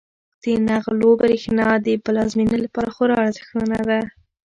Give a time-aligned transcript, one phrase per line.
[0.43, 3.99] د نغلو برښنا د پلازمینې لپاره خورا ارزښتمنه ده.